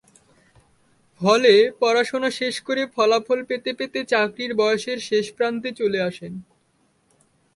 [1.21, 6.33] ফলে পড়াশোনা শেষ করে ফলাফল পেতে পেতে চাকরির বয়সের শেষপ্রান্তে চলে আসেন।